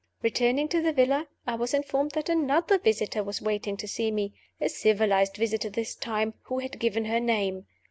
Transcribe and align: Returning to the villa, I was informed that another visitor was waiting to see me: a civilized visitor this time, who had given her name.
Returning 0.23 0.67
to 0.69 0.81
the 0.81 0.93
villa, 0.93 1.27
I 1.45 1.53
was 1.53 1.75
informed 1.75 2.13
that 2.13 2.27
another 2.27 2.79
visitor 2.79 3.23
was 3.23 3.39
waiting 3.39 3.77
to 3.77 3.87
see 3.87 4.09
me: 4.09 4.33
a 4.59 4.67
civilized 4.67 5.37
visitor 5.37 5.69
this 5.69 5.93
time, 5.93 6.33
who 6.45 6.57
had 6.57 6.79
given 6.79 7.05
her 7.05 7.19
name. 7.19 7.67